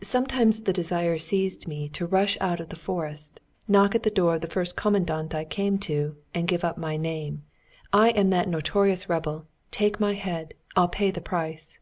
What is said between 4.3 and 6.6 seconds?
of the first Commandant I came to, and